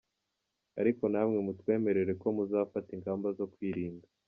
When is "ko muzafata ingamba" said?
2.21-3.27